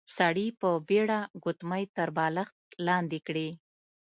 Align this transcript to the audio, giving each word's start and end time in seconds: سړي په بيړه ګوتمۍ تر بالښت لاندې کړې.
سړي 0.17 0.47
په 0.59 0.69
بيړه 0.87 1.19
ګوتمۍ 1.43 1.83
تر 1.95 2.09
بالښت 2.17 2.57
لاندې 2.87 3.19
کړې. 3.27 3.49